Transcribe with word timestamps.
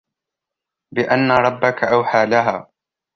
بِأَنَّ 0.95 1.31
رَبَّكَ 1.31 1.83
أَوْحَى 1.83 2.25
لَهَا 2.25 2.69